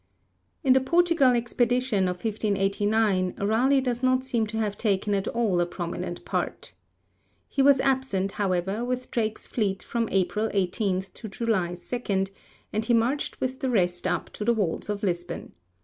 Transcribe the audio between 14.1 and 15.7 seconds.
to the walls of Lisbon.